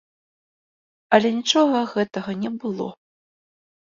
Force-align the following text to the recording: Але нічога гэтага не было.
Але 1.17 1.29
нічога 1.35 1.77
гэтага 1.93 2.31
не 2.45 2.51
было. 2.65 2.87